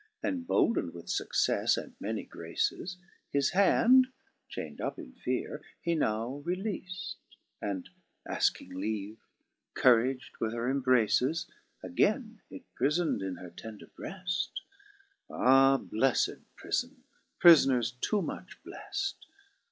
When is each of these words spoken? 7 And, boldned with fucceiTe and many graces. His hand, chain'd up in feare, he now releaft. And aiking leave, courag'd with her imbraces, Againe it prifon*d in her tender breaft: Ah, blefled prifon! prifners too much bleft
7 0.23 0.33
And, 0.33 0.47
boldned 0.47 0.93
with 0.95 1.05
fucceiTe 1.05 1.77
and 1.77 1.93
many 1.99 2.23
graces. 2.23 2.97
His 3.29 3.51
hand, 3.51 4.07
chain'd 4.49 4.81
up 4.81 4.97
in 4.97 5.13
feare, 5.13 5.61
he 5.79 5.93
now 5.93 6.41
releaft. 6.43 7.17
And 7.61 7.87
aiking 8.27 8.73
leave, 8.73 9.19
courag'd 9.75 10.31
with 10.39 10.53
her 10.53 10.67
imbraces, 10.73 11.45
Againe 11.83 12.41
it 12.49 12.63
prifon*d 12.73 13.23
in 13.23 13.35
her 13.35 13.51
tender 13.51 13.91
breaft: 13.95 14.49
Ah, 15.29 15.77
blefled 15.77 16.45
prifon! 16.57 17.03
prifners 17.39 17.91
too 18.01 18.23
much 18.23 18.57
bleft 18.65 19.27